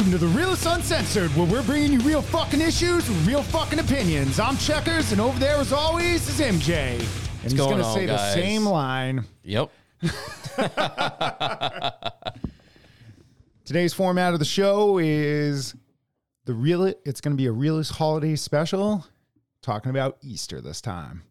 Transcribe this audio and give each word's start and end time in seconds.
Welcome 0.00 0.18
to 0.18 0.26
the 0.26 0.34
Realist 0.34 0.64
Uncensored, 0.64 1.28
where 1.36 1.46
we're 1.46 1.62
bringing 1.62 1.92
you 1.92 1.98
real 1.98 2.22
fucking 2.22 2.62
issues 2.62 3.06
with 3.06 3.26
real 3.26 3.42
fucking 3.42 3.80
opinions. 3.80 4.40
I'm 4.40 4.56
Checkers, 4.56 5.12
and 5.12 5.20
over 5.20 5.38
there, 5.38 5.56
as 5.56 5.74
always, 5.74 6.26
is 6.26 6.40
MJ. 6.40 6.94
And 6.94 7.02
he's 7.42 7.52
going 7.52 7.82
on, 7.82 7.94
say 7.94 8.06
the 8.06 8.32
same 8.32 8.64
line. 8.64 9.26
Yep. 9.42 9.70
Today's 13.66 13.92
format 13.92 14.32
of 14.32 14.38
the 14.38 14.46
show 14.46 14.96
is 14.96 15.74
the 16.46 16.54
real. 16.54 16.86
It's 16.86 17.20
going 17.20 17.36
to 17.36 17.36
be 17.36 17.44
a 17.44 17.52
realist 17.52 17.92
holiday 17.92 18.36
special, 18.36 19.06
talking 19.60 19.90
about 19.90 20.16
Easter 20.22 20.62
this 20.62 20.80
time, 20.80 21.24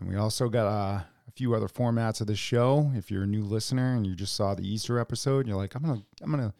and 0.00 0.08
we 0.08 0.16
also 0.16 0.48
got 0.48 0.66
uh, 0.66 1.02
a 1.28 1.30
few 1.36 1.54
other 1.54 1.68
formats 1.68 2.20
of 2.20 2.26
the 2.26 2.34
show. 2.34 2.90
If 2.96 3.08
you're 3.08 3.22
a 3.22 3.28
new 3.28 3.44
listener 3.44 3.94
and 3.94 4.04
you 4.04 4.16
just 4.16 4.34
saw 4.34 4.56
the 4.56 4.66
Easter 4.66 4.98
episode, 4.98 5.46
you're 5.46 5.56
like, 5.56 5.76
I'm 5.76 5.82
gonna, 5.82 6.02
I'm 6.20 6.32
gonna, 6.32 6.52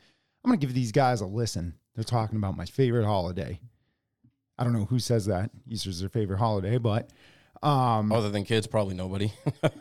I'm 0.45 0.51
gonna 0.51 0.57
give 0.59 0.75
these 0.75 0.93
guys 0.93 1.21
a 1.21 1.27
listen. 1.27 1.75
They're 1.95 2.05
talking 2.05 2.37
about 2.37 2.57
my 2.57 2.65
favorite 2.65 3.05
holiday. 3.05 3.61
I 4.59 4.65
don't 4.65 4.73
know 4.73 4.85
who 4.87 4.99
says 4.99 5.27
that 5.27 5.51
Easter's 5.69 6.01
their 6.01 6.09
favorite 6.09 6.39
holiday, 6.39 6.79
but 6.79 7.11
Other 7.63 8.31
than 8.31 8.45
kids, 8.45 8.67
probably 8.67 8.95
nobody. 8.95 9.33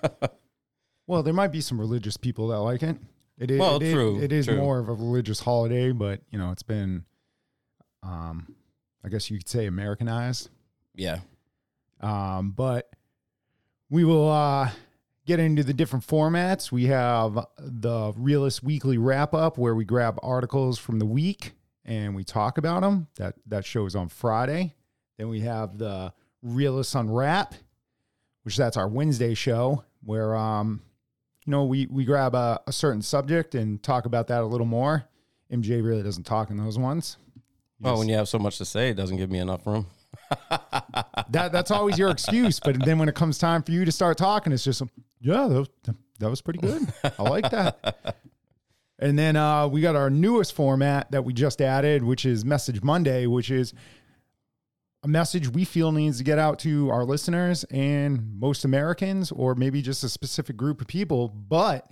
Well, 1.08 1.24
there 1.24 1.34
might 1.34 1.52
be 1.52 1.60
some 1.60 1.78
religious 1.80 2.16
people 2.16 2.48
that 2.50 2.60
like 2.60 2.84
it. 2.84 2.96
It 3.38 3.52
is 3.52 3.60
Well, 3.60 3.78
it 3.78 3.82
is- 3.84 3.94
true, 3.94 4.22
it 4.22 4.32
is 4.32 4.46
true. 4.46 4.56
more 4.56 4.80
of 4.80 4.88
a 4.88 4.94
religious 4.94 5.42
holiday, 5.42 5.92
but 5.92 6.22
you 6.30 6.38
know, 6.40 6.52
it's 6.52 6.64
been 6.64 7.04
um 8.04 8.56
I 9.04 9.10
guess 9.10 9.30
you 9.30 9.38
could 9.38 9.50
say 9.50 9.66
Americanized. 9.66 10.50
yeah. 10.96 11.20
Um, 12.00 12.52
but 12.52 12.90
we 13.90 14.06
will 14.06 14.30
uh 14.30 14.70
get 15.26 15.40
into 15.40 15.64
the 15.64 15.74
different 15.74 16.06
formats. 16.06 16.72
We 16.72 16.86
have 16.86 17.46
the 17.58 18.14
Realist 18.16 18.64
Weekly 18.64 18.98
wrap 18.98 19.34
up 19.34 19.58
where 19.58 19.76
we 19.76 19.86
grab 19.86 20.20
articles 20.24 20.80
from 20.80 21.00
the 21.00 21.06
week 21.06 21.54
and 21.86 22.16
we 22.16 22.24
talk 22.24 22.58
about 22.58 22.82
them. 22.82 23.08
That 23.16 23.36
that 23.48 23.66
shows 23.66 23.96
on 23.96 24.10
Friday. 24.10 24.76
Then 25.18 25.30
we 25.30 25.42
have 25.42 25.78
the 25.78 26.14
Realist 26.42 26.96
Unwrap, 26.96 27.56
which 28.44 28.58
that's 28.58 28.78
our 28.78 28.88
Wednesday 28.88 29.34
show 29.34 29.84
where 30.04 30.36
um 30.36 30.82
you 31.46 31.52
know 31.52 31.66
we 31.66 31.86
we 31.88 32.06
grab 32.06 32.34
a, 32.36 32.60
a 32.68 32.72
certain 32.72 33.02
subject 33.02 33.56
and 33.56 33.82
talk 33.84 34.06
about 34.06 34.28
that 34.28 34.42
a 34.42 34.46
little 34.46 34.66
more. 34.66 35.06
MJ 35.52 35.84
really 35.84 36.04
doesn't 36.04 36.24
talk 36.24 36.50
in 36.50 36.58
those 36.58 36.80
ones. 36.80 37.18
Well, 37.80 37.98
when 37.98 38.08
you 38.08 38.16
have 38.16 38.30
so 38.30 38.40
much 38.40 38.58
to 38.60 38.66
say, 38.66 38.90
it 38.90 38.94
doesn't 38.94 39.18
give 39.18 39.32
me 39.32 39.40
enough 39.40 39.66
room. 39.66 39.88
that 40.50 41.50
that's 41.52 41.72
always 41.72 41.98
your 41.98 42.10
excuse. 42.10 42.60
But 42.60 42.86
then 42.86 43.00
when 43.00 43.10
it 43.10 43.16
comes 43.16 43.38
time 43.38 43.64
for 43.64 43.72
you 43.72 43.86
to 43.86 43.92
start 43.92 44.18
talking, 44.18 44.54
it's 44.54 44.64
just 44.64 44.84
yeah, 45.22 45.48
that 45.48 45.60
was, 45.60 45.70
that 46.20 46.30
was 46.30 46.42
pretty 46.42 46.60
good. 46.60 46.88
I 47.18 47.24
like 47.24 47.50
that. 47.52 48.18
And 49.02 49.18
then 49.18 49.36
uh, 49.36 49.68
we 49.68 49.82
got 49.82 49.96
our 49.96 50.12
newest 50.12 50.54
format 50.54 51.10
that 51.10 51.26
we 51.26 51.34
just 51.34 51.60
added, 51.60 52.04
which 52.04 52.24
is 52.24 52.46
Message 52.46 52.84
Monday, 52.84 53.26
which 53.26 53.50
is 53.50 53.74
a 55.04 55.08
message 55.08 55.50
we 55.50 55.66
feel 55.66 55.92
needs 55.92 56.20
to 56.20 56.24
get 56.24 56.38
out 56.38 56.60
to 56.60 56.92
our 56.92 57.04
listeners 57.04 57.64
and 57.72 58.40
most 58.40 58.64
Americans, 58.64 59.32
or 59.32 59.56
maybe 59.56 59.82
just 59.82 60.04
a 60.04 60.10
specific 60.10 60.56
group 60.56 60.82
of 60.82 60.88
people. 60.88 61.30
But 61.30 61.90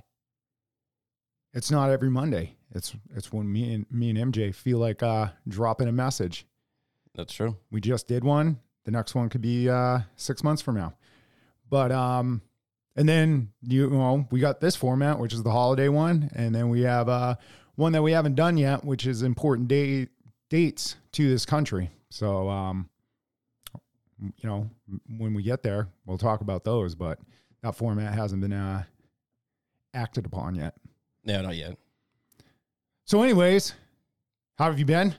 it's 1.52 1.72
not 1.72 1.89
every 1.89 2.11
Monday. 2.11 2.55
It's 2.75 2.95
it's 3.16 3.33
when 3.33 3.52
me 3.52 3.73
and 3.73 3.85
me 3.89 4.11
and 4.11 4.31
MJ 4.31 4.53
feel 4.53 4.77
like 4.77 5.02
uh, 5.02 5.30
dropping 5.47 5.88
a 5.88 5.91
message. 5.91 6.45
That's 7.16 7.33
true. 7.33 7.57
We 7.72 7.81
just 7.81 8.07
did 8.07 8.23
one. 8.23 8.59
The 8.85 8.91
next 8.91 9.16
one 9.16 9.29
could 9.29 9.41
be 9.41 9.67
uh, 9.67 10.01
six 10.16 10.44
months 10.44 10.61
from 10.61 10.75
now. 10.75 10.94
But 11.67 11.91
um, 11.91 12.44
and 12.99 13.07
then 13.07 13.49
you 13.61 13.89
know 13.89 14.27
we 14.29 14.41
got 14.41 14.59
this 14.59 14.75
format, 14.75 15.19
which 15.19 15.33
is 15.33 15.41
the 15.41 15.51
holiday 15.51 15.87
one, 15.87 16.29
and 16.35 16.53
then 16.53 16.67
we 16.67 16.81
have 16.81 17.07
uh 17.07 17.35
one 17.75 17.93
that 17.93 18.03
we 18.03 18.11
haven't 18.11 18.35
done 18.35 18.57
yet, 18.57 18.83
which 18.83 19.07
is 19.07 19.23
important 19.23 19.69
date 19.69 20.09
dates 20.49 20.97
to 21.13 21.29
this 21.29 21.45
country. 21.45 21.89
So 22.09 22.49
um, 22.49 22.89
you 24.19 24.49
know 24.49 24.69
when 25.17 25.33
we 25.33 25.43
get 25.43 25.63
there, 25.63 25.87
we'll 26.05 26.17
talk 26.17 26.41
about 26.41 26.65
those. 26.65 26.93
But 26.93 27.19
that 27.63 27.73
format 27.73 28.13
hasn't 28.13 28.41
been 28.41 28.51
uh, 28.51 28.83
acted 29.93 30.25
upon 30.25 30.55
yet. 30.55 30.75
No, 31.23 31.41
not 31.41 31.55
yet. 31.55 31.77
So, 33.05 33.23
anyways, 33.23 33.73
how 34.57 34.66
have 34.66 34.77
you 34.77 34.85
been? 34.85 35.16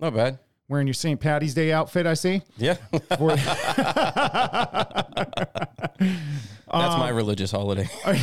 Not 0.00 0.14
bad. 0.14 0.40
Wearing 0.68 0.88
your 0.88 0.94
St. 0.94 1.20
Patty's 1.20 1.54
Day 1.54 1.72
outfit, 1.72 2.04
I 2.04 2.14
see. 2.14 2.42
Yeah. 2.56 2.74
For- 3.16 3.36
That's 6.72 6.96
my 6.96 7.10
religious 7.10 7.50
holiday. 7.50 7.88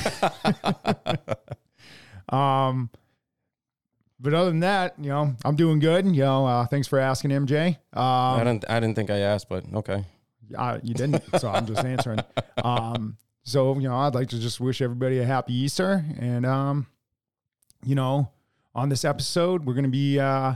um, 2.29 2.90
But 4.19 4.34
other 4.34 4.50
than 4.50 4.59
that, 4.62 4.95
you 5.00 5.09
know, 5.09 5.35
I'm 5.45 5.56
doing 5.56 5.79
good. 5.79 6.06
You 6.06 6.23
know, 6.23 6.45
uh, 6.45 6.66
thanks 6.66 6.88
for 6.88 7.00
asking, 7.00 7.31
MJ. 7.31 7.78
Uh, 7.95 8.00
I 8.00 8.44
didn't. 8.44 8.66
I 8.69 8.79
didn't 8.79 8.95
think 8.95 9.09
I 9.09 9.19
asked, 9.19 9.47
but 9.47 9.63
okay. 9.73 10.03
uh, 10.57 10.79
you 10.84 10.94
didn't, 10.94 11.23
so 11.40 11.50
I'm 11.50 11.66
just 11.66 11.85
answering. 11.85 12.19
Um, 12.63 13.17
so 13.44 13.75
you 13.75 13.88
know, 13.88 13.96
I'd 13.96 14.16
like 14.16 14.29
to 14.29 14.40
just 14.40 14.59
wish 14.59 14.81
everybody 14.81 15.19
a 15.19 15.25
happy 15.25 15.53
Easter, 15.53 16.03
and 16.19 16.46
um, 16.46 16.88
you 17.85 17.96
know, 17.96 18.29
on 18.75 18.90
this 18.90 19.06
episode, 19.06 19.66
we're 19.66 19.73
going 19.73 19.85
to 19.85 19.90
be 19.90 20.19
uh, 20.19 20.56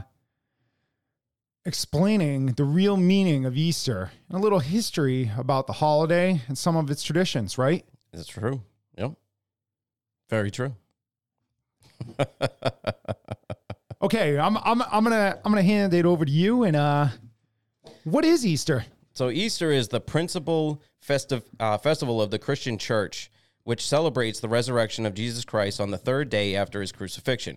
explaining 1.66 2.46
the 2.52 2.64
real 2.64 2.96
meaning 2.96 3.44
of 3.44 3.56
Easter 3.56 4.10
and 4.28 4.38
a 4.38 4.40
little 4.40 4.60
history 4.60 5.30
about 5.36 5.66
the 5.66 5.74
holiday 5.74 6.40
and 6.48 6.56
some 6.58 6.76
of 6.76 6.90
its 6.90 7.02
traditions. 7.02 7.58
Right? 7.58 7.84
That's 8.12 8.28
true. 8.28 8.62
Yep. 8.96 9.12
Very 10.30 10.50
true. 10.50 10.74
Okay, 14.04 14.38
I'm 14.38 14.58
I'm 14.58 14.82
I'm 14.82 15.02
gonna 15.02 15.38
I'm 15.42 15.50
gonna 15.50 15.62
hand 15.62 15.94
it 15.94 16.04
over 16.04 16.26
to 16.26 16.30
you. 16.30 16.64
And 16.64 16.76
uh, 16.76 17.08
what 18.04 18.22
is 18.26 18.44
Easter? 18.44 18.84
So 19.14 19.30
Easter 19.30 19.70
is 19.70 19.88
the 19.88 20.00
principal 20.00 20.82
festive 21.00 21.42
uh, 21.58 21.78
festival 21.78 22.20
of 22.20 22.30
the 22.30 22.38
Christian 22.38 22.76
Church, 22.76 23.30
which 23.62 23.86
celebrates 23.86 24.40
the 24.40 24.48
resurrection 24.48 25.06
of 25.06 25.14
Jesus 25.14 25.46
Christ 25.46 25.80
on 25.80 25.90
the 25.90 25.96
third 25.96 26.28
day 26.28 26.54
after 26.54 26.82
his 26.82 26.92
crucifixion. 26.92 27.56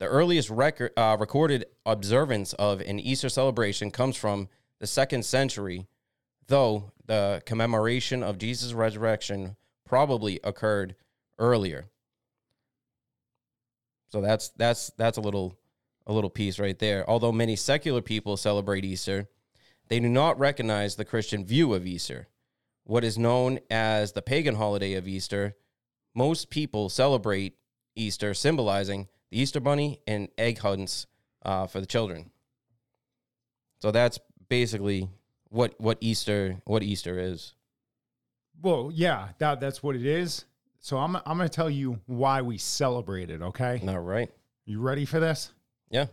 The 0.00 0.06
earliest 0.06 0.48
record, 0.48 0.92
uh, 0.96 1.18
recorded 1.20 1.66
observance 1.84 2.54
of 2.54 2.80
an 2.80 2.98
Easter 2.98 3.28
celebration 3.28 3.90
comes 3.90 4.16
from 4.16 4.48
the 4.78 4.86
second 4.86 5.26
century, 5.26 5.88
though 6.46 6.90
the 7.04 7.42
commemoration 7.44 8.22
of 8.22 8.38
Jesus' 8.38 8.72
resurrection 8.72 9.56
probably 9.84 10.40
occurred 10.42 10.96
earlier. 11.38 11.84
So 14.08 14.22
that's 14.22 14.48
that's 14.56 14.90
that's 14.96 15.18
a 15.18 15.20
little 15.20 15.58
a 16.06 16.14
little 16.14 16.30
piece 16.30 16.58
right 16.58 16.78
there. 16.78 17.08
Although 17.08 17.30
many 17.30 17.54
secular 17.54 18.00
people 18.00 18.38
celebrate 18.38 18.86
Easter, 18.86 19.28
they 19.88 20.00
do 20.00 20.08
not 20.08 20.38
recognize 20.38 20.96
the 20.96 21.04
Christian 21.04 21.44
view 21.44 21.74
of 21.74 21.86
Easter. 21.86 22.28
What 22.84 23.04
is 23.04 23.18
known 23.18 23.60
as 23.70 24.12
the 24.12 24.22
pagan 24.22 24.54
holiday 24.54 24.94
of 24.94 25.06
Easter, 25.06 25.56
most 26.14 26.48
people 26.48 26.88
celebrate 26.88 27.58
Easter 27.94 28.32
symbolizing 28.32 29.08
the 29.30 29.40
Easter 29.40 29.60
bunny 29.60 30.00
and 30.06 30.28
egg 30.38 30.58
hunts 30.58 31.06
uh, 31.44 31.66
for 31.66 31.80
the 31.80 31.86
children. 31.86 32.30
So 33.80 33.90
that's 33.90 34.18
basically 34.48 35.08
what 35.48 35.74
what 35.80 35.98
Easter 36.00 36.56
what 36.64 36.82
Easter 36.82 37.18
is. 37.18 37.54
Well, 38.62 38.90
yeah, 38.92 39.28
that 39.38 39.60
that's 39.60 39.82
what 39.82 39.96
it 39.96 40.04
is. 40.04 40.44
So 40.80 40.98
I'm 40.98 41.16
I'm 41.16 41.22
gonna 41.38 41.48
tell 41.48 41.70
you 41.70 42.00
why 42.06 42.42
we 42.42 42.58
celebrate 42.58 43.30
it. 43.30 43.40
Okay, 43.42 43.82
All 43.86 43.98
right. 43.98 44.30
you 44.66 44.80
ready 44.80 45.04
for 45.04 45.20
this? 45.20 45.50
Yeah. 45.90 46.06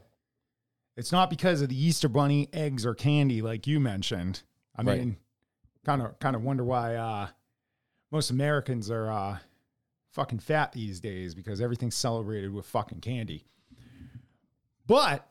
It's 0.96 1.12
not 1.12 1.30
because 1.30 1.62
of 1.62 1.70
the 1.70 1.80
Easter 1.80 2.10
bunny, 2.10 2.50
eggs, 2.54 2.86
or 2.86 2.96
candy 2.96 3.42
like 3.42 3.68
you 3.68 3.80
mentioned. 3.80 4.42
I 4.76 4.82
Right. 4.84 5.00
mean, 5.00 5.18
kind 5.86 6.02
of 6.02 6.18
kind 6.20 6.36
of 6.36 6.44
wonder 6.44 6.64
why 6.64 6.96
uh, 6.96 7.28
most 8.12 8.30
Americans 8.32 8.90
are 8.90 9.12
uh, 9.12 9.38
fucking 10.18 10.40
fat 10.40 10.72
these 10.72 11.00
days 11.00 11.36
because 11.36 11.62
everything's 11.62 11.96
celebrated 11.96 12.52
with 12.52 12.66
fucking 12.66 13.02
candy. 13.02 13.46
But 14.88 15.30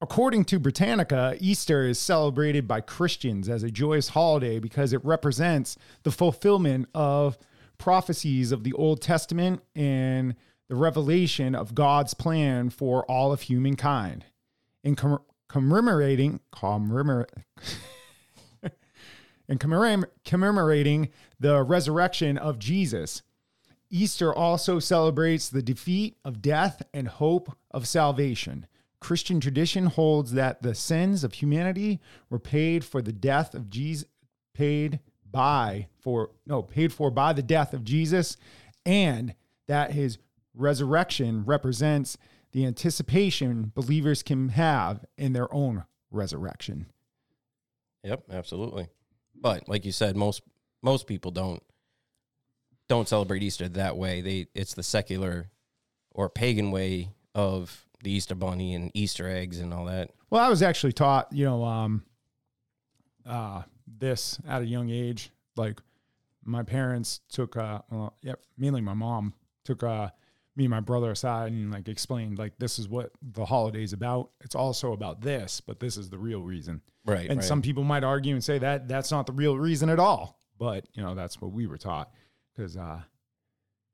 according 0.00 0.44
to 0.46 0.58
Britannica, 0.58 1.36
Easter 1.38 1.86
is 1.86 2.00
celebrated 2.00 2.66
by 2.66 2.80
Christians 2.80 3.48
as 3.48 3.62
a 3.62 3.70
joyous 3.70 4.08
holiday 4.08 4.58
because 4.58 4.92
it 4.92 5.04
represents 5.04 5.78
the 6.02 6.10
fulfillment 6.10 6.88
of 6.94 7.38
prophecies 7.78 8.50
of 8.50 8.64
the 8.64 8.72
Old 8.72 9.00
Testament 9.00 9.62
and 9.76 10.34
the 10.66 10.74
revelation 10.74 11.54
of 11.54 11.76
God's 11.76 12.14
plan 12.14 12.70
for 12.70 13.08
all 13.08 13.30
of 13.30 13.42
humankind. 13.42 14.24
In 14.82 14.96
com- 14.96 15.22
commemorating, 15.48 16.40
in 19.48 19.58
commemora- 19.58 20.08
commemorating 20.24 21.10
the 21.38 21.62
resurrection 21.62 22.36
of 22.36 22.58
Jesus. 22.58 23.22
Easter 23.90 24.34
also 24.34 24.78
celebrates 24.78 25.48
the 25.48 25.62
defeat 25.62 26.16
of 26.24 26.42
death 26.42 26.82
and 26.92 27.08
hope 27.08 27.56
of 27.70 27.88
salvation. 27.88 28.66
Christian 29.00 29.40
tradition 29.40 29.86
holds 29.86 30.32
that 30.32 30.62
the 30.62 30.74
sins 30.74 31.24
of 31.24 31.34
humanity 31.34 32.00
were 32.28 32.38
paid 32.38 32.84
for 32.84 33.00
the 33.00 33.12
death 33.12 33.54
of 33.54 33.70
Jesus, 33.70 34.08
paid 34.54 35.00
by 35.30 35.86
for 36.00 36.30
no 36.46 36.62
paid 36.62 36.92
for 36.92 37.10
by 37.10 37.32
the 37.32 37.42
death 37.42 37.72
of 37.72 37.84
Jesus, 37.84 38.36
and 38.84 39.34
that 39.66 39.92
his 39.92 40.18
resurrection 40.54 41.44
represents 41.44 42.18
the 42.52 42.66
anticipation 42.66 43.70
believers 43.74 44.22
can 44.22 44.50
have 44.50 45.04
in 45.16 45.32
their 45.32 45.52
own 45.54 45.84
resurrection. 46.10 46.86
Yep, 48.02 48.24
absolutely. 48.30 48.88
But 49.34 49.68
like 49.68 49.84
you 49.84 49.92
said, 49.92 50.16
most 50.16 50.42
most 50.82 51.06
people 51.06 51.30
don't 51.30 51.62
don't 52.88 53.08
celebrate 53.08 53.42
Easter 53.42 53.68
that 53.68 53.96
way. 53.96 54.20
They 54.20 54.46
it's 54.54 54.74
the 54.74 54.82
secular 54.82 55.50
or 56.10 56.28
pagan 56.28 56.70
way 56.70 57.10
of 57.34 57.86
the 58.02 58.10
Easter 58.10 58.34
bunny 58.34 58.74
and 58.74 58.90
Easter 58.94 59.28
eggs 59.28 59.58
and 59.60 59.72
all 59.72 59.84
that. 59.86 60.10
Well, 60.30 60.44
I 60.44 60.48
was 60.48 60.62
actually 60.62 60.92
taught, 60.92 61.32
you 61.32 61.44
know, 61.44 61.64
um, 61.64 62.04
uh, 63.26 63.62
this 63.86 64.38
at 64.46 64.62
a 64.62 64.66
young 64.66 64.90
age. 64.90 65.30
Like 65.56 65.80
my 66.44 66.62
parents 66.62 67.20
took, 67.30 67.56
uh, 67.56 67.80
well, 67.90 68.14
yep, 68.22 68.40
mainly 68.56 68.80
my 68.80 68.94
mom 68.94 69.34
took 69.64 69.82
uh, 69.82 70.08
me 70.56 70.64
and 70.64 70.70
my 70.70 70.80
brother 70.80 71.10
aside 71.10 71.52
and 71.52 71.70
like 71.70 71.88
explained, 71.88 72.38
like, 72.38 72.58
this 72.58 72.78
is 72.78 72.88
what 72.88 73.10
the 73.22 73.44
holiday's 73.44 73.92
about. 73.92 74.30
It's 74.40 74.54
also 74.54 74.92
about 74.92 75.20
this, 75.20 75.60
but 75.60 75.80
this 75.80 75.96
is 75.96 76.10
the 76.10 76.18
real 76.18 76.42
reason. 76.42 76.80
Right. 77.04 77.28
And 77.28 77.38
right. 77.38 77.44
some 77.44 77.62
people 77.62 77.84
might 77.84 78.04
argue 78.04 78.34
and 78.34 78.44
say 78.44 78.58
that 78.58 78.88
that's 78.88 79.10
not 79.10 79.26
the 79.26 79.32
real 79.32 79.56
reason 79.56 79.88
at 79.88 79.98
all. 79.98 80.38
But, 80.58 80.86
you 80.94 81.02
know, 81.02 81.14
that's 81.14 81.40
what 81.40 81.52
we 81.52 81.66
were 81.66 81.78
taught. 81.78 82.10
Because, 82.58 82.76
uh, 82.76 83.00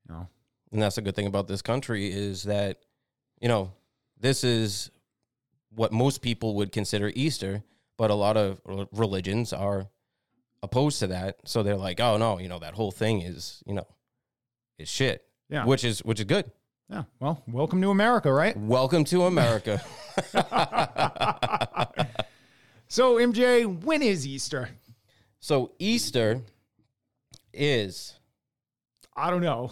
you 0.08 0.14
know, 0.14 0.26
and 0.72 0.80
that's 0.80 0.96
a 0.96 1.02
good 1.02 1.14
thing 1.14 1.26
about 1.26 1.48
this 1.48 1.60
country 1.60 2.10
is 2.10 2.44
that, 2.44 2.78
you 3.38 3.46
know, 3.46 3.72
this 4.18 4.42
is 4.42 4.90
what 5.74 5.92
most 5.92 6.22
people 6.22 6.54
would 6.54 6.72
consider 6.72 7.12
Easter, 7.14 7.62
but 7.98 8.10
a 8.10 8.14
lot 8.14 8.38
of 8.38 8.62
religions 8.90 9.52
are 9.52 9.88
opposed 10.62 10.98
to 11.00 11.08
that. 11.08 11.36
So 11.44 11.62
they're 11.62 11.76
like, 11.76 12.00
oh 12.00 12.16
no, 12.16 12.38
you 12.38 12.48
know, 12.48 12.58
that 12.58 12.72
whole 12.72 12.90
thing 12.90 13.20
is, 13.20 13.62
you 13.66 13.74
know, 13.74 13.86
is 14.78 14.88
shit. 14.88 15.26
Yeah. 15.50 15.66
Which 15.66 15.84
is 15.84 16.02
which 16.02 16.20
is 16.20 16.24
good. 16.24 16.50
yeah. 16.88 17.02
Well, 17.20 17.42
welcome 17.46 17.82
to 17.82 17.90
America, 17.90 18.32
right? 18.32 18.56
Welcome 18.56 19.04
to 19.04 19.24
America. 19.24 19.82
So, 22.86 23.16
MJ, 23.16 23.82
when 23.82 24.02
is 24.02 24.26
Easter? 24.26 24.68
so 25.40 25.72
Easter 25.78 26.42
is 27.52 28.14
I 29.16 29.30
don't 29.30 29.42
know. 29.42 29.70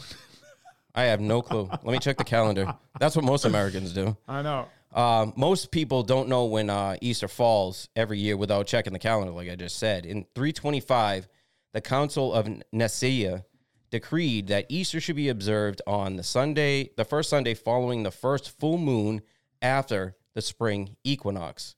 I 0.95 1.05
have 1.05 1.21
no 1.21 1.43
clue. 1.43 1.69
Let 1.71 1.85
me 1.85 1.99
check 1.99 2.19
the 2.19 2.25
calendar. 2.25 2.75
That's 3.01 3.17
what 3.17 3.25
most 3.25 3.45
Americans 3.45 3.93
do. 3.93 4.17
I 4.29 4.43
know. 4.43 4.69
Um, 4.95 5.33
most 5.37 5.71
people 5.71 6.03
don't 6.03 6.29
know 6.29 6.45
when 6.45 6.69
uh, 6.69 6.97
Easter 7.01 7.29
falls 7.29 7.89
every 7.97 8.19
year 8.19 8.37
without 8.37 8.67
checking 8.67 8.93
the 8.93 8.99
calendar, 8.99 9.33
like 9.33 9.49
I 9.49 9.57
just 9.57 9.79
said. 9.79 10.05
In 10.05 10.27
325, 10.35 11.29
the 11.73 11.81
Council 11.81 12.33
of 12.35 12.49
Nicaea 12.73 13.45
decreed 13.91 14.49
that 14.49 14.67
Easter 14.69 15.01
should 15.01 15.17
be 15.17 15.31
observed 15.31 15.81
on 15.87 16.17
the 16.17 16.23
Sunday, 16.23 16.91
the 16.97 17.05
first 17.05 17.31
Sunday 17.31 17.55
following 17.55 18.03
the 18.03 18.11
first 18.11 18.59
full 18.59 18.79
moon 18.79 19.23
after 19.63 20.15
the 20.35 20.43
spring 20.43 20.97
equinox. 21.05 21.75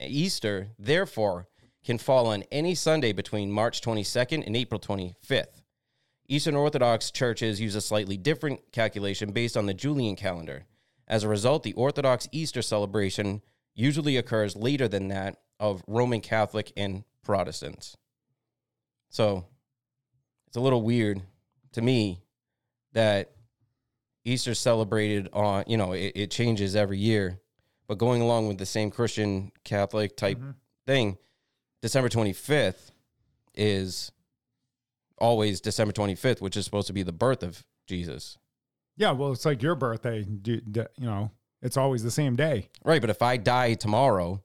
Easter, 0.00 0.68
therefore, 0.78 1.46
can 1.84 1.98
fall 1.98 2.26
on 2.26 2.44
any 2.50 2.74
Sunday 2.74 3.12
between 3.12 3.50
March 3.50 3.80
22nd 3.80 4.44
and 4.46 4.56
April 4.56 4.80
25th. 4.80 5.62
Eastern 6.28 6.54
Orthodox 6.54 7.10
churches 7.10 7.60
use 7.60 7.74
a 7.74 7.80
slightly 7.80 8.18
different 8.18 8.60
calculation 8.70 9.32
based 9.32 9.56
on 9.56 9.66
the 9.66 9.74
Julian 9.74 10.14
calendar. 10.14 10.66
As 11.06 11.24
a 11.24 11.28
result, 11.28 11.62
the 11.62 11.72
Orthodox 11.72 12.28
Easter 12.32 12.60
celebration 12.60 13.40
usually 13.74 14.18
occurs 14.18 14.54
later 14.54 14.88
than 14.88 15.08
that 15.08 15.38
of 15.58 15.82
Roman 15.86 16.20
Catholic 16.20 16.70
and 16.76 17.04
Protestants. 17.24 17.96
So 19.08 19.46
it's 20.46 20.56
a 20.56 20.60
little 20.60 20.82
weird 20.82 21.22
to 21.72 21.80
me 21.80 22.20
that 22.92 23.32
Easter's 24.24 24.60
celebrated 24.60 25.30
on, 25.32 25.64
you 25.66 25.78
know, 25.78 25.92
it, 25.92 26.12
it 26.14 26.30
changes 26.30 26.76
every 26.76 26.98
year, 26.98 27.40
but 27.86 27.96
going 27.96 28.20
along 28.20 28.48
with 28.48 28.58
the 28.58 28.66
same 28.66 28.90
Christian 28.90 29.50
Catholic 29.64 30.16
type 30.16 30.38
mm-hmm. 30.38 30.50
thing, 30.86 31.16
December 31.80 32.10
25th 32.10 32.90
is 33.54 34.12
always 35.20 35.60
December 35.60 35.92
25th, 35.92 36.40
which 36.40 36.56
is 36.56 36.64
supposed 36.64 36.86
to 36.86 36.92
be 36.92 37.02
the 37.02 37.12
birth 37.12 37.42
of 37.42 37.64
Jesus. 37.86 38.38
Yeah, 38.96 39.12
well, 39.12 39.32
it's 39.32 39.44
like 39.44 39.62
your 39.62 39.74
birthday. 39.74 40.26
You 40.44 40.90
know, 40.98 41.30
it's 41.62 41.76
always 41.76 42.02
the 42.02 42.10
same 42.10 42.36
day. 42.36 42.68
Right, 42.84 43.00
but 43.00 43.10
if 43.10 43.22
I 43.22 43.36
die 43.36 43.74
tomorrow, 43.74 44.42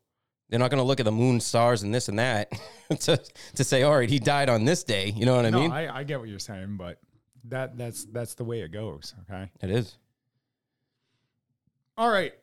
they're 0.49 0.59
not 0.59 0.69
going 0.69 0.79
to 0.79 0.87
look 0.87 0.99
at 0.99 1.05
the 1.05 1.11
moon, 1.11 1.39
stars, 1.39 1.81
and 1.81 1.93
this 1.93 2.09
and 2.09 2.19
that 2.19 2.51
to, 2.99 3.19
to 3.55 3.63
say, 3.63 3.83
all 3.83 3.97
right, 3.97 4.09
he 4.09 4.19
died 4.19 4.49
on 4.49 4.65
this 4.65 4.83
day. 4.83 5.09
You 5.09 5.25
know 5.25 5.35
what 5.35 5.45
I 5.45 5.49
no, 5.49 5.59
mean? 5.59 5.71
I, 5.71 5.97
I 5.97 6.03
get 6.03 6.19
what 6.19 6.29
you're 6.29 6.37
saying, 6.39 6.77
but 6.77 6.99
that 7.45 7.77
that's 7.77 8.05
that's 8.05 8.35
the 8.35 8.43
way 8.43 8.61
it 8.61 8.71
goes. 8.71 9.13
Okay. 9.29 9.49
it 9.61 9.69
is. 9.69 9.97
All 11.97 12.09
right. 12.09 12.33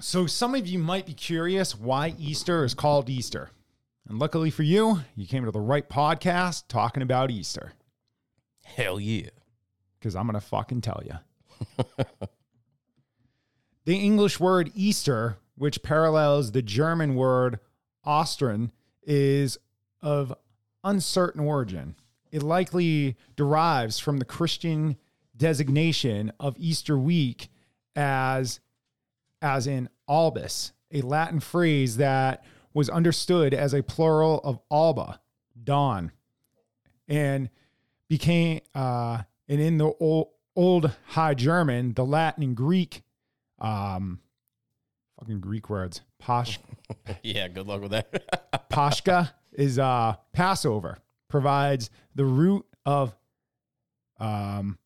So 0.00 0.26
some 0.26 0.54
of 0.54 0.66
you 0.66 0.78
might 0.78 1.06
be 1.06 1.14
curious 1.14 1.76
why 1.76 2.14
Easter 2.18 2.64
is 2.64 2.74
called 2.74 3.08
Easter. 3.10 3.50
And 4.10 4.18
luckily 4.18 4.50
for 4.50 4.64
you, 4.64 5.02
you 5.14 5.24
came 5.24 5.44
to 5.44 5.52
the 5.52 5.60
right 5.60 5.88
podcast 5.88 6.64
talking 6.66 7.00
about 7.00 7.30
Easter. 7.30 7.74
Hell 8.64 8.98
yeah. 8.98 9.30
because 9.98 10.16
I'm 10.16 10.26
going 10.26 10.34
to 10.34 10.40
fucking 10.40 10.80
tell 10.80 11.00
you. 11.06 11.84
the 13.84 13.94
English 13.94 14.40
word 14.40 14.72
Easter, 14.74 15.36
which 15.54 15.84
parallels 15.84 16.50
the 16.50 16.60
German 16.60 17.14
word 17.14 17.60
Ostern, 18.04 18.72
is 19.04 19.58
of 20.02 20.34
uncertain 20.82 21.42
origin. 21.42 21.94
It 22.32 22.42
likely 22.42 23.16
derives 23.36 24.00
from 24.00 24.18
the 24.18 24.24
Christian 24.24 24.96
designation 25.36 26.32
of 26.40 26.56
Easter 26.58 26.98
week 26.98 27.48
as, 27.94 28.58
as 29.40 29.68
in 29.68 29.88
albus, 30.08 30.72
a 30.90 31.00
Latin 31.00 31.38
phrase 31.38 31.98
that 31.98 32.44
was 32.72 32.88
understood 32.88 33.54
as 33.54 33.74
a 33.74 33.82
plural 33.82 34.40
of 34.44 34.60
alba, 34.70 35.20
dawn, 35.62 36.12
and 37.08 37.50
became 38.08 38.60
uh, 38.74 39.22
and 39.48 39.60
in 39.60 39.78
the 39.78 39.92
old, 40.00 40.28
old 40.54 40.92
High 41.06 41.34
German, 41.34 41.94
the 41.94 42.04
Latin 42.04 42.42
and 42.44 42.56
Greek, 42.56 43.02
um, 43.58 44.20
fucking 45.18 45.40
Greek 45.40 45.68
words, 45.68 46.02
posh, 46.18 46.58
yeah, 47.22 47.48
good 47.48 47.66
luck 47.66 47.80
with 47.82 47.90
that. 47.90 48.68
Pascha 48.68 49.34
is 49.52 49.78
uh, 49.78 50.14
Passover, 50.32 50.98
provides 51.28 51.90
the 52.14 52.24
root 52.24 52.64
of 52.86 53.14
um, 54.18 54.78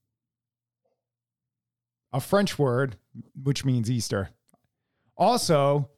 a 2.13 2.21
French 2.21 2.59
word, 2.59 2.97
which 3.43 3.65
means 3.65 3.91
Easter. 3.91 4.31
Also, 5.17 5.91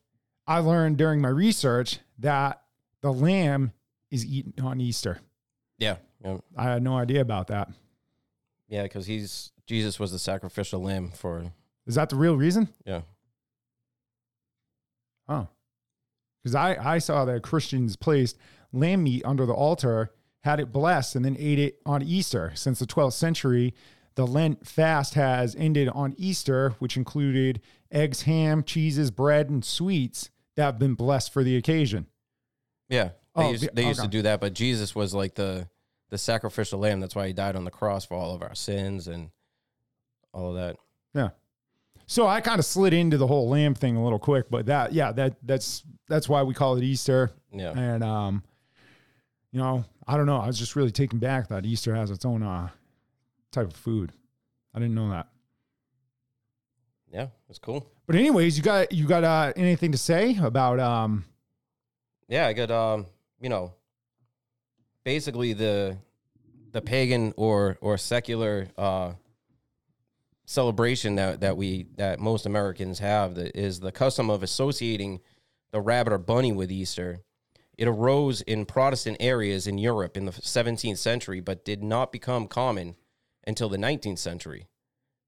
I 0.46 0.58
learned 0.60 0.96
during 0.96 1.20
my 1.20 1.28
research 1.28 1.98
that 2.18 2.62
the 3.00 3.12
lamb 3.12 3.72
is 4.10 4.24
eaten 4.24 4.64
on 4.64 4.80
Easter. 4.80 5.20
yeah. 5.78 5.96
Yeah, 6.24 6.38
I 6.56 6.64
had 6.64 6.82
no 6.82 6.96
idea 6.96 7.20
about 7.20 7.48
that. 7.48 7.68
yeah, 8.68 8.84
because 8.84 9.06
he's 9.06 9.52
Jesus 9.66 10.00
was 10.00 10.12
the 10.12 10.18
sacrificial 10.18 10.80
lamb 10.80 11.10
for 11.10 11.52
Is 11.86 11.96
that 11.96 12.08
the 12.08 12.16
real 12.16 12.36
reason? 12.36 12.68
yeah. 12.86 13.02
Oh, 15.28 15.48
because 16.42 16.54
I, 16.54 16.94
I 16.94 16.98
saw 16.98 17.24
that 17.24 17.42
Christians 17.42 17.96
placed 17.96 18.38
lamb 18.72 19.02
meat 19.04 19.22
under 19.24 19.44
the 19.44 19.52
altar, 19.52 20.12
had 20.44 20.60
it 20.60 20.72
blessed, 20.72 21.16
and 21.16 21.24
then 21.24 21.36
ate 21.38 21.58
it 21.58 21.80
on 21.84 22.02
Easter. 22.02 22.52
Since 22.54 22.78
the 22.78 22.86
12th 22.86 23.14
century, 23.14 23.74
the 24.14 24.26
Lent 24.26 24.66
fast 24.66 25.14
has 25.14 25.54
ended 25.56 25.88
on 25.88 26.14
Easter, 26.16 26.70
which 26.78 26.96
included 26.96 27.60
eggs, 27.90 28.22
ham, 28.22 28.62
cheeses, 28.62 29.10
bread, 29.10 29.50
and 29.50 29.64
sweets 29.64 30.30
that 30.56 30.62
have 30.64 30.78
been 30.78 30.94
blessed 30.94 31.32
for 31.32 31.42
the 31.44 31.56
occasion. 31.56 32.06
Yeah. 32.88 33.10
They, 33.34 33.42
Oh, 33.44 33.50
used, 33.50 33.62
the- 33.64 33.70
they 33.74 33.86
used 33.86 34.00
okay. 34.00 34.06
to 34.06 34.10
do 34.10 34.22
that, 34.22 34.40
but 34.40 34.54
Jesus 34.54 34.94
was 34.94 35.14
like 35.14 35.34
the 35.34 35.68
the 36.08 36.18
sacrificial 36.18 36.78
lamb. 36.78 37.00
That's 37.00 37.14
why 37.16 37.26
he 37.26 37.32
died 37.32 37.56
on 37.56 37.64
the 37.64 37.70
cross 37.70 38.04
for 38.06 38.14
all 38.14 38.34
of 38.34 38.40
our 38.42 38.54
sins 38.54 39.08
and 39.08 39.30
all 40.32 40.50
of 40.50 40.54
that. 40.56 40.76
Yeah. 41.14 41.30
So 42.06 42.26
I 42.28 42.40
kind 42.40 42.60
of 42.60 42.64
slid 42.64 42.92
into 42.94 43.18
the 43.18 43.26
whole 43.26 43.48
lamb 43.48 43.74
thing 43.74 43.96
a 43.96 44.02
little 44.04 44.20
quick, 44.20 44.46
but 44.48 44.66
that 44.66 44.92
yeah, 44.92 45.10
that 45.12 45.36
that's 45.42 45.82
that's 46.08 46.28
why 46.28 46.42
we 46.44 46.54
call 46.54 46.76
it 46.76 46.84
Easter. 46.84 47.32
Yeah. 47.52 47.72
And 47.76 48.04
um, 48.04 48.44
you 49.52 49.58
know, 49.58 49.84
I 50.06 50.16
don't 50.16 50.26
know. 50.26 50.38
I 50.38 50.46
was 50.46 50.58
just 50.58 50.76
really 50.76 50.92
taken 50.92 51.18
back 51.18 51.48
that 51.48 51.66
Easter 51.66 51.94
has 51.94 52.10
its 52.10 52.24
own 52.24 52.42
uh 52.44 52.68
type 53.50 53.66
of 53.66 53.74
food. 53.76 54.12
I 54.72 54.78
didn't 54.78 54.94
know 54.94 55.10
that. 55.10 55.26
Yeah, 57.12 57.28
it's 57.48 57.58
cool. 57.58 57.86
But 58.06 58.16
anyways, 58.16 58.56
you 58.56 58.62
got 58.62 58.92
you 58.92 59.06
got 59.06 59.24
uh 59.24 59.52
anything 59.56 59.92
to 59.92 59.98
say 59.98 60.36
about 60.40 60.80
um 60.80 61.24
Yeah, 62.28 62.46
I 62.46 62.52
got 62.52 62.70
um, 62.70 63.06
you 63.40 63.48
know, 63.48 63.72
basically 65.04 65.52
the 65.52 65.98
the 66.72 66.82
pagan 66.82 67.32
or 67.36 67.78
or 67.80 67.96
secular 67.98 68.68
uh 68.76 69.12
celebration 70.44 71.16
that 71.16 71.40
that 71.40 71.56
we 71.56 71.86
that 71.96 72.20
most 72.20 72.46
Americans 72.46 72.98
have 73.00 73.34
that 73.34 73.56
is 73.56 73.80
the 73.80 73.92
custom 73.92 74.30
of 74.30 74.42
associating 74.42 75.20
the 75.72 75.80
rabbit 75.80 76.12
or 76.12 76.18
bunny 76.18 76.52
with 76.52 76.70
Easter. 76.70 77.20
It 77.76 77.88
arose 77.88 78.40
in 78.40 78.64
Protestant 78.64 79.18
areas 79.20 79.66
in 79.66 79.76
Europe 79.76 80.16
in 80.16 80.24
the 80.24 80.32
17th 80.32 80.96
century, 80.96 81.40
but 81.40 81.64
did 81.64 81.82
not 81.82 82.10
become 82.10 82.48
common 82.48 82.96
until 83.46 83.68
the 83.68 83.76
19th 83.76 84.18
century. 84.18 84.66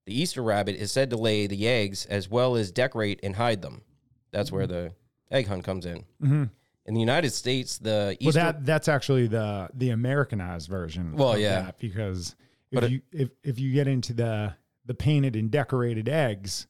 The 0.09 0.19
Easter 0.19 0.41
rabbit 0.41 0.75
is 0.75 0.91
said 0.91 1.11
to 1.11 1.17
lay 1.17 1.45
the 1.45 1.67
eggs 1.67 2.07
as 2.07 2.27
well 2.27 2.55
as 2.55 2.71
decorate 2.71 3.19
and 3.21 3.35
hide 3.35 3.61
them. 3.61 3.83
That's 4.31 4.51
where 4.51 4.63
mm-hmm. 4.65 4.87
the 4.87 4.91
egg 5.29 5.45
hunt 5.45 5.63
comes 5.63 5.85
in. 5.85 5.97
Mm-hmm. 6.19 6.45
In 6.87 6.93
the 6.95 6.99
United 6.99 7.29
States, 7.29 7.77
the 7.77 8.17
Well, 8.19 8.31
that 8.31 8.65
that's 8.65 8.87
actually 8.87 9.27
the 9.27 9.69
the 9.71 9.91
Americanized 9.91 10.67
version. 10.67 11.13
Well, 11.15 11.33
of 11.33 11.39
yeah. 11.39 11.61
that, 11.61 11.77
because 11.77 12.35
if 12.71 12.75
But 12.75 12.85
it- 12.85 12.91
you 12.91 13.01
if 13.11 13.29
if 13.43 13.59
you 13.59 13.71
get 13.71 13.87
into 13.87 14.13
the 14.13 14.55
the 14.83 14.95
painted 14.95 15.35
and 15.35 15.51
decorated 15.51 16.09
eggs, 16.09 16.65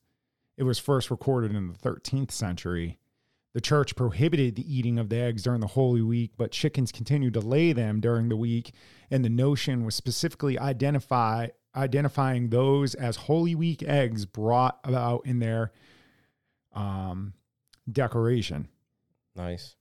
it 0.58 0.64
was 0.64 0.78
first 0.78 1.10
recorded 1.10 1.56
in 1.56 1.70
the 1.70 1.76
13th 1.76 2.32
century. 2.32 3.00
The 3.54 3.62
church 3.62 3.96
prohibited 3.96 4.58
the 4.58 4.76
eating 4.78 5.00
of 5.00 5.08
the 5.08 5.16
eggs 5.16 5.44
during 5.44 5.62
the 5.62 5.68
Holy 5.68 6.02
Week, 6.02 6.32
but 6.36 6.52
chickens 6.52 6.92
continued 6.92 7.36
to 7.36 7.40
lay 7.40 7.72
them 7.72 8.02
during 8.02 8.28
the 8.28 8.36
week, 8.36 8.74
and 9.10 9.24
the 9.24 9.30
notion 9.30 9.86
was 9.86 9.96
specifically 9.96 10.60
identify 10.60 11.48
identifying 11.76 12.50
those 12.50 12.96
as 12.96 13.16
Holy 13.16 13.56
Week 13.56 13.84
eggs 13.84 14.26
brought 14.26 14.80
about 14.84 15.26
in 15.26 15.40
their 15.40 15.72
um, 16.74 17.34
decoration. 17.92 18.68
Nice. 19.36 19.76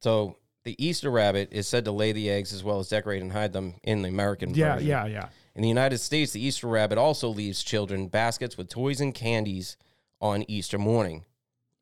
So 0.00 0.38
the 0.64 0.74
Easter 0.84 1.10
rabbit 1.10 1.48
is 1.52 1.68
said 1.68 1.84
to 1.84 1.92
lay 1.92 2.12
the 2.12 2.30
eggs 2.30 2.52
as 2.52 2.64
well 2.64 2.78
as 2.78 2.88
decorate 2.88 3.22
and 3.22 3.32
hide 3.32 3.52
them 3.52 3.74
in 3.82 4.02
the 4.02 4.08
American 4.08 4.54
Yeah, 4.54 4.74
version. 4.74 4.88
yeah, 4.88 5.06
yeah. 5.06 5.28
In 5.54 5.62
the 5.62 5.68
United 5.68 5.98
States, 5.98 6.32
the 6.32 6.44
Easter 6.44 6.66
rabbit 6.66 6.98
also 6.98 7.28
leaves 7.28 7.62
children 7.62 8.08
baskets 8.08 8.56
with 8.56 8.68
toys 8.68 9.00
and 9.00 9.14
candies 9.14 9.76
on 10.20 10.44
Easter 10.48 10.78
morning. 10.78 11.24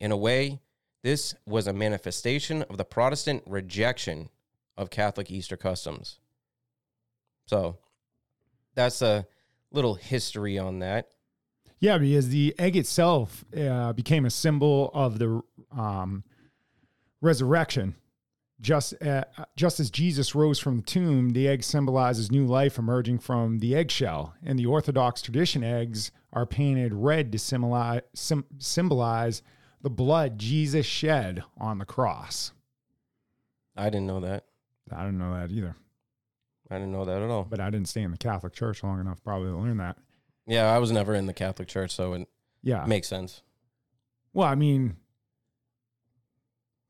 In 0.01 0.11
a 0.11 0.17
way, 0.17 0.61
this 1.03 1.35
was 1.47 1.67
a 1.67 1.73
manifestation 1.73 2.63
of 2.65 2.79
the 2.79 2.85
Protestant 2.85 3.43
rejection 3.47 4.29
of 4.77 4.91
Catholic 4.91 5.31
Easter 5.31 5.57
customs. 5.57 6.19
So 7.47 7.79
that's 8.75 9.03
a 9.03 9.27
little 9.71 9.95
history 9.95 10.59
on 10.59 10.81
that. 10.81 11.09
Yeah, 11.79 11.99
because 11.99 12.29
the 12.29 12.55
egg 12.59 12.77
itself 12.77 13.45
uh, 13.57 13.93
became 13.95 14.27
a 14.27 14.31
symbol 14.31 14.91
of 14.93 15.19
the 15.19 15.43
um, 15.73 16.25
resurrection. 17.21 17.95
Just 18.61 19.03
uh, 19.03 19.25
just 19.57 19.81
as 19.81 19.91
Jesus 19.91 20.35
rose 20.35 20.59
from 20.59 20.77
the 20.77 20.83
tomb, 20.83 21.31
the 21.31 21.49
egg 21.49 21.63
symbolizes 21.63 22.31
new 22.31 22.45
life 22.45 22.77
emerging 22.77 23.21
from 23.21 23.61
the 23.61 23.75
eggshell. 23.75 24.35
In 24.43 24.59
the 24.59 24.67
Orthodox 24.67 25.23
tradition, 25.23 25.65
eggs 25.65 26.11
are 26.35 26.45
painted 26.45 26.93
red 26.93 27.33
to 27.33 27.39
symbolize, 27.39 28.03
sim- 28.13 28.45
symbolize 28.59 29.43
the 29.81 29.89
blood 29.89 30.39
Jesus 30.39 30.85
shed 30.85 31.43
on 31.57 31.79
the 31.79 31.87
cross. 31.87 32.53
I 33.75 33.85
didn't 33.85 34.07
know 34.07 34.21
that. 34.21 34.45
I 34.93 35.05
didn't 35.05 35.19
know 35.19 35.35
that 35.35 35.51
either, 35.51 35.75
I 36.71 36.75
didn't 36.77 36.93
know 36.93 37.05
that 37.05 37.21
at 37.23 37.31
all. 37.31 37.45
but 37.45 37.59
I 37.61 37.69
didn't 37.71 37.89
stay 37.89 38.03
in 38.03 38.11
the 38.13 38.17
Catholic 38.19 38.53
Church 38.53 38.83
long 38.85 39.01
enough 39.01 39.23
probably 39.25 39.51
to 39.51 39.57
learn 39.57 39.79
that. 39.79 39.97
Yeah, 40.47 40.73
I 40.73 40.79
was 40.79 40.91
never 40.93 41.15
in 41.15 41.27
the 41.27 41.33
Catholic 41.33 41.69
Church, 41.69 41.91
so 41.91 42.13
it 42.15 42.29
Yeah. 42.63 42.85
makes 42.87 43.09
sense. 43.09 43.43
Well, 44.33 44.47
I 44.47 44.55
mean, 44.55 44.97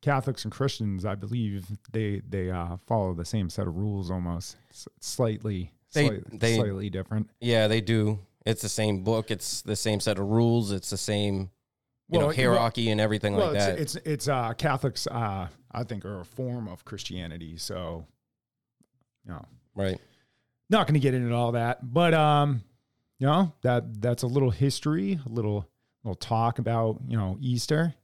Catholics 0.03 0.45
and 0.45 0.53
Christians, 0.53 1.05
I 1.05 1.15
believe 1.15 1.67
they 1.93 2.21
they 2.21 2.51
uh, 2.51 2.79
follow 2.87 3.13
the 3.13 3.25
same 3.25 3.51
set 3.51 3.67
of 3.67 3.77
rules 3.77 4.11
almost, 4.11 4.57
S- 4.71 4.89
slightly 5.01 5.73
They- 5.93 6.07
slight- 6.09 6.41
they- 6.41 6.57
slightly 6.57 6.89
different. 6.91 7.29
Yeah, 7.41 7.69
they 7.69 7.81
do. 7.83 8.21
It's 8.47 8.63
the 8.63 8.69
same 8.71 9.05
book. 9.05 9.31
It's 9.31 9.61
the 9.61 9.77
same 9.77 10.01
set 10.01 10.19
of 10.19 10.27
rules. 10.27 10.73
It's 10.73 10.89
the 10.89 10.97
same, 10.97 11.51
you 12.09 12.19
Well, 12.19 12.29
know, 12.29 12.35
hierarchy 12.35 12.91
and 12.91 12.99
everything 13.01 13.35
Well, 13.37 13.49
like 13.49 13.57
it's 13.57 13.67
that. 13.67 13.79
it's 13.79 13.95
it's 14.07 14.29
uh, 14.29 14.55
Catholics. 14.55 15.07
Uh, 15.07 15.49
I 15.71 15.85
think 15.85 16.05
are 16.07 16.21
a 16.21 16.25
form 16.25 16.67
of 16.67 16.85
Christianity. 16.87 17.59
So, 17.59 18.07
you 19.27 19.33
know, 19.33 19.45
right. 19.75 19.99
not 20.69 20.87
going 20.87 20.95
to 20.95 21.01
get 21.01 21.15
into 21.15 21.35
all 21.35 21.53
that, 21.53 21.79
but 21.93 22.15
um, 22.15 22.63
you 23.19 23.27
know 23.27 23.53
that 23.63 24.01
that's 24.01 24.23
a 24.23 24.27
little 24.27 24.51
history, 24.51 25.19
a 25.25 25.29
little 25.29 25.67
little 26.05 26.15
talk 26.17 26.59
about 26.59 27.01
you 27.07 27.17
know 27.17 27.37
Easter. 27.41 27.95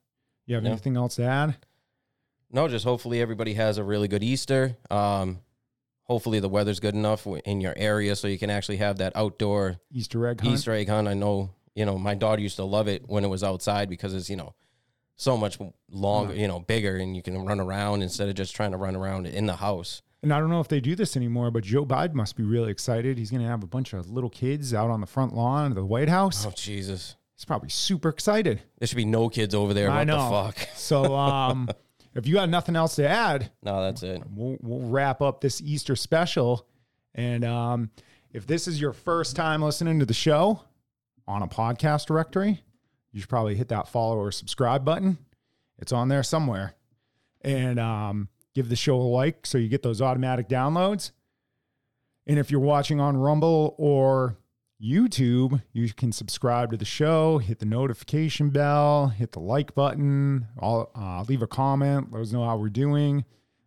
You 0.46 0.54
have 0.54 0.64
Yeah. 0.64 0.70
anything 0.70 0.96
else 0.96 1.16
to 1.16 1.24
add? 1.24 1.56
No, 2.52 2.68
just 2.68 2.84
hopefully 2.84 3.20
everybody 3.20 3.54
has 3.54 3.78
a 3.78 3.84
really 3.84 4.06
good 4.08 4.22
Easter. 4.22 4.76
Um, 4.90 5.40
hopefully 6.04 6.38
the 6.38 6.48
weather's 6.48 6.78
good 6.78 6.94
enough 6.94 7.26
in 7.44 7.60
your 7.60 7.74
area 7.76 8.14
so 8.14 8.28
you 8.28 8.38
can 8.38 8.50
actually 8.50 8.76
have 8.76 8.98
that 8.98 9.12
outdoor 9.16 9.80
Easter 9.90 10.26
egg 10.28 10.40
hunt. 10.40 10.54
Easter 10.54 10.72
egg 10.72 10.88
hunt. 10.88 11.08
I 11.08 11.14
know, 11.14 11.50
you 11.74 11.84
know, 11.84 11.98
my 11.98 12.14
daughter 12.14 12.40
used 12.40 12.56
to 12.56 12.64
love 12.64 12.86
it 12.86 13.02
when 13.08 13.24
it 13.24 13.28
was 13.28 13.42
outside 13.42 13.88
because 13.90 14.14
it's, 14.14 14.30
you 14.30 14.36
know, 14.36 14.54
so 15.16 15.36
much 15.36 15.58
longer, 15.90 16.34
you 16.34 16.46
know, 16.46 16.60
bigger 16.60 16.96
and 16.96 17.16
you 17.16 17.22
can 17.22 17.44
run 17.44 17.58
around 17.58 18.02
instead 18.02 18.28
of 18.28 18.36
just 18.36 18.54
trying 18.54 18.70
to 18.70 18.76
run 18.76 18.94
around 18.94 19.26
in 19.26 19.46
the 19.46 19.56
house. 19.56 20.02
And 20.22 20.32
I 20.32 20.38
don't 20.40 20.50
know 20.50 20.60
if 20.60 20.68
they 20.68 20.80
do 20.80 20.96
this 20.96 21.16
anymore, 21.16 21.50
but 21.50 21.62
Joe 21.62 21.84
Biden 21.84 22.14
must 22.14 22.36
be 22.36 22.42
really 22.42 22.70
excited. 22.70 23.18
He's 23.18 23.30
going 23.30 23.42
to 23.42 23.48
have 23.48 23.62
a 23.62 23.66
bunch 23.66 23.92
of 23.92 24.10
little 24.10 24.30
kids 24.30 24.74
out 24.74 24.90
on 24.90 25.00
the 25.00 25.06
front 25.06 25.34
lawn 25.34 25.66
of 25.72 25.74
the 25.76 25.84
White 25.84 26.08
House. 26.08 26.46
Oh, 26.46 26.50
Jesus. 26.56 27.16
He's 27.36 27.44
probably 27.44 27.68
super 27.68 28.08
excited. 28.08 28.62
There 28.78 28.86
should 28.88 28.96
be 28.96 29.04
no 29.04 29.28
kids 29.28 29.54
over 29.54 29.74
there. 29.74 29.90
I 29.90 29.98
What 29.98 30.06
know. 30.06 30.16
the 30.24 30.30
fuck? 30.52 30.68
So, 30.74 31.14
um, 31.14 31.68
if 32.14 32.26
you 32.26 32.34
got 32.34 32.48
nothing 32.48 32.76
else 32.76 32.96
to 32.96 33.06
add, 33.06 33.50
No, 33.62 33.82
that's 33.82 34.02
it. 34.02 34.22
we'll, 34.34 34.56
we'll 34.62 34.88
wrap 34.88 35.20
up 35.20 35.40
this 35.42 35.60
Easter 35.60 35.94
special. 35.96 36.66
And 37.14 37.44
um, 37.44 37.90
if 38.32 38.46
this 38.46 38.66
is 38.66 38.80
your 38.80 38.94
first 38.94 39.36
time 39.36 39.60
listening 39.62 39.98
to 40.00 40.06
the 40.06 40.14
show 40.14 40.62
on 41.28 41.42
a 41.42 41.46
podcast 41.48 42.06
directory, 42.06 42.62
you 43.12 43.20
should 43.20 43.28
probably 43.28 43.54
hit 43.54 43.68
that 43.68 43.86
follow 43.86 44.16
or 44.16 44.32
subscribe 44.32 44.84
button. 44.84 45.18
It's 45.78 45.92
on 45.92 46.08
there 46.08 46.22
somewhere. 46.22 46.74
And 47.42 47.78
um, 47.78 48.28
give 48.56 48.70
the 48.70 48.74
show 48.76 48.96
a 48.96 49.02
like 49.02 49.44
so 49.44 49.58
you 49.58 49.68
get 49.68 49.82
those 49.82 50.00
automatic 50.00 50.48
downloads. 50.48 51.12
And 52.26 52.38
if 52.38 52.50
you're 52.50 52.58
watching 52.58 53.00
on 53.00 53.18
Rumble 53.18 53.74
or 53.76 54.38
YouTube, 54.82 55.62
you 55.74 55.92
can 55.92 56.10
subscribe 56.10 56.70
to 56.70 56.78
the 56.78 56.86
show, 56.86 57.36
hit 57.36 57.58
the 57.58 57.66
notification 57.66 58.48
bell, 58.48 59.08
hit 59.08 59.32
the 59.32 59.40
like 59.40 59.74
button, 59.74 60.46
all, 60.58 60.90
uh, 60.96 61.22
leave 61.28 61.42
a 61.42 61.46
comment, 61.46 62.10
let 62.12 62.22
us 62.22 62.32
know 62.32 62.44
how 62.46 62.56
we're 62.56 62.70
doing, 62.70 63.26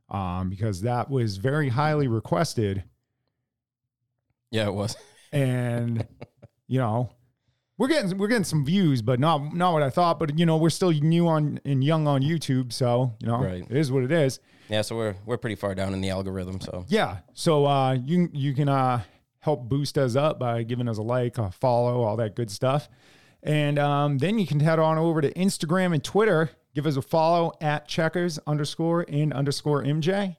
um, 0.10 0.50
because 0.50 0.82
that 0.82 1.08
was 1.08 1.38
very 1.38 1.70
highly 1.70 2.08
requested. 2.08 2.84
Yeah, 4.50 4.66
it 4.66 4.74
was. 4.74 4.98
And 5.32 6.08
you 6.68 6.80
know, 6.80 7.12
we're 7.80 7.88
getting 7.88 8.16
we're 8.18 8.28
getting 8.28 8.44
some 8.44 8.64
views, 8.64 9.02
but 9.02 9.20
not 9.20 9.56
not 9.56 9.74
what 9.74 9.82
I 9.82 9.90
thought. 9.90 10.20
But 10.20 10.38
you 10.38 10.46
know, 10.46 10.58
we're 10.58 10.70
still 10.70 10.92
new 10.92 11.28
on 11.28 11.60
and 11.66 11.84
young 11.84 12.08
on 12.08 12.22
YouTube, 12.22 12.72
so 12.72 13.16
you 13.20 13.28
know, 13.28 13.40
Right. 13.42 13.66
it 13.68 13.76
is 13.76 13.92
what 13.92 14.04
it 14.04 14.12
is. 14.12 14.40
Yeah, 14.70 14.82
so 14.82 14.96
we're 14.96 15.16
we're 15.26 15.38
pretty 15.38 15.56
far 15.56 15.74
down 15.74 15.94
in 15.94 16.02
the 16.02 16.10
algorithm. 16.12 16.62
So 16.62 16.86
Yeah. 16.90 17.20
So 17.34 17.66
uh, 17.66 17.94
you 17.94 18.30
you 18.34 18.54
can 18.54 18.70
uh, 18.70 19.02
help 19.40 19.68
boost 19.68 19.98
us 19.98 20.16
up 20.16 20.38
by 20.38 20.62
giving 20.64 20.88
us 20.88 20.98
a 21.00 21.02
like, 21.02 21.38
a 21.40 21.50
follow, 21.52 22.04
all 22.04 22.18
that 22.18 22.36
good 22.36 22.52
stuff. 22.52 22.88
And 23.42 23.80
um, 23.80 24.18
then 24.18 24.38
you 24.38 24.46
can 24.46 24.60
head 24.60 24.80
on 24.80 24.98
over 24.98 25.22
to 25.22 25.34
Instagram 25.34 25.94
and 25.94 26.04
Twitter. 26.04 26.50
Give 26.76 26.86
us 26.86 26.98
a 26.98 27.02
follow 27.02 27.54
at 27.62 27.88
checkers 27.88 28.38
underscore 28.46 29.06
and 29.08 29.34
underscore 29.34 29.82
MJ. 29.84 30.36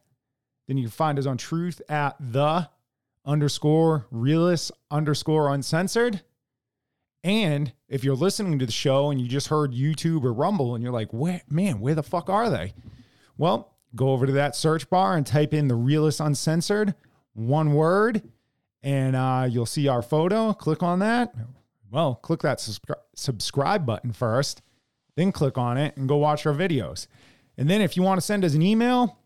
Then 0.68 0.76
you 0.76 0.84
can 0.84 0.90
find 0.90 1.18
us 1.18 1.24
on 1.26 1.38
truth 1.38 1.80
at 1.88 2.14
the 2.20 2.68
underscore 3.24 4.06
realist 4.10 4.70
underscore 4.90 5.52
uncensored. 5.52 6.22
And 7.22 7.72
if 7.88 8.02
you're 8.02 8.14
listening 8.14 8.58
to 8.58 8.66
the 8.66 8.72
show 8.72 9.10
and 9.10 9.20
you 9.20 9.28
just 9.28 9.48
heard 9.48 9.72
YouTube 9.72 10.24
or 10.24 10.32
Rumble 10.32 10.74
and 10.74 10.82
you're 10.82 10.92
like, 10.92 11.12
where, 11.12 11.42
man, 11.48 11.80
where 11.80 11.94
the 11.94 12.02
fuck 12.02 12.30
are 12.30 12.48
they? 12.48 12.72
Well, 13.36 13.74
go 13.94 14.10
over 14.10 14.26
to 14.26 14.32
that 14.32 14.56
search 14.56 14.88
bar 14.88 15.16
and 15.16 15.26
type 15.26 15.52
in 15.52 15.68
the 15.68 15.74
realist 15.74 16.20
uncensored, 16.20 16.94
one 17.34 17.74
word, 17.74 18.22
and 18.82 19.14
uh, 19.14 19.46
you'll 19.48 19.66
see 19.66 19.88
our 19.88 20.02
photo. 20.02 20.52
Click 20.54 20.82
on 20.82 21.00
that. 21.00 21.34
Well, 21.90 22.14
click 22.14 22.40
that 22.40 22.58
subscri- 22.58 22.94
subscribe 23.14 23.84
button 23.84 24.12
first, 24.12 24.62
then 25.16 25.32
click 25.32 25.58
on 25.58 25.76
it 25.76 25.96
and 25.96 26.08
go 26.08 26.16
watch 26.16 26.46
our 26.46 26.54
videos. 26.54 27.06
And 27.58 27.68
then 27.68 27.82
if 27.82 27.96
you 27.96 28.02
want 28.02 28.18
to 28.18 28.26
send 28.26 28.44
us 28.44 28.54
an 28.54 28.62
email, 28.62 29.18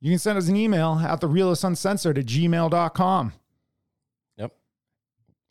you 0.00 0.10
can 0.10 0.18
send 0.18 0.36
us 0.36 0.48
an 0.48 0.56
email 0.56 1.00
at 1.02 1.20
the 1.20 1.26
realist 1.26 1.64
uncensored 1.64 2.18
at 2.18 2.26
gmail.com. 2.26 3.32
Yep. 4.36 4.52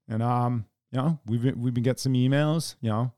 And 0.08 0.24
um, 0.24 0.66
you 0.94 1.00
know, 1.00 1.20
we've 1.26 1.42
been, 1.42 1.60
we've 1.60 1.74
been 1.74 1.84
getting 1.84 1.98
some 1.98 2.14
emails, 2.14 2.76
you 2.80 2.90
know, 2.90 3.12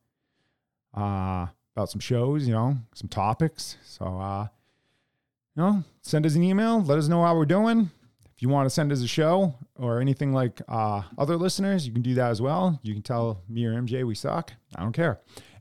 uh, 0.95 1.47
about 1.75 1.89
some 1.89 1.99
shows, 1.99 2.47
you 2.47 2.53
know, 2.53 2.77
some 2.93 3.09
topics. 3.09 3.75
So 3.83 4.05
uh, 4.05 4.47
you 5.55 5.61
know, 5.61 5.83
send 6.01 6.25
us 6.25 6.35
an 6.35 6.43
email, 6.43 6.81
let 6.81 6.97
us 6.97 7.09
know 7.09 7.21
how 7.21 7.35
we're 7.35 7.45
doing. 7.45 7.91
If 8.33 8.41
you 8.41 8.49
want 8.49 8.65
to 8.65 8.69
send 8.69 8.91
us 8.91 9.01
a 9.01 9.07
show 9.07 9.55
or 9.77 9.99
anything 9.99 10.33
like 10.33 10.61
uh, 10.69 11.03
other 11.17 11.35
listeners, 11.35 11.85
you 11.85 11.93
can 11.93 12.01
do 12.01 12.13
that 12.15 12.31
as 12.31 12.41
well. 12.41 12.79
You 12.81 12.93
can 12.93 13.01
tell 13.01 13.41
me 13.49 13.65
or 13.65 13.73
MJ 13.73 14.05
we 14.05 14.15
suck. 14.15 14.53
I 14.75 14.81
don't 14.81 14.93
care. 14.93 15.19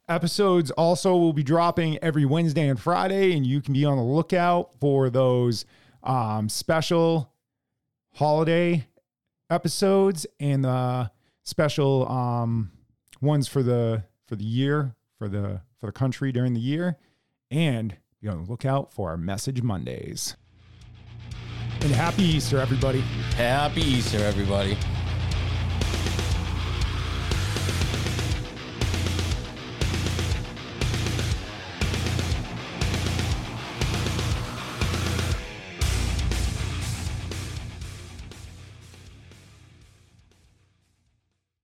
Episodes 0.09 0.71
also 0.73 1.17
will 1.17 1.33
be 1.33 1.43
dropping 1.43 1.99
every 1.99 2.25
Wednesday 2.25 2.69
and 2.69 2.79
Friday, 2.79 3.37
and 3.37 3.47
you 3.47 3.61
can 3.61 3.75
be 3.75 3.85
on 3.85 3.97
the 3.97 4.03
lookout 4.05 4.75
for 4.81 5.11
those 5.11 5.65
um, 6.03 6.49
special 6.49 7.33
holiday 8.15 8.87
episodes 9.51 10.27
and 10.41 10.65
the 10.65 11.11
special 11.45 12.11
um, 12.11 12.73
ones 13.21 13.47
for 13.47 13.63
the 13.63 14.05
for 14.27 14.37
the 14.37 14.45
year 14.45 14.97
for 15.19 15.29
the 15.29 15.61
for 15.79 15.87
the 15.87 15.93
country 15.93 16.33
during 16.33 16.55
the 16.55 16.61
year, 16.61 16.97
and 17.51 17.97
be 18.21 18.29
on 18.29 18.45
the 18.45 18.51
lookout 18.51 18.93
for 18.93 19.11
our 19.11 19.17
message 19.17 19.63
Mondays. 19.63 20.37
And 21.81 21.93
happy 21.93 22.23
Easter, 22.23 22.59
everybody. 22.59 23.01
happy 23.37 23.83
Easter, 23.83 24.19
everybody. 24.19 24.77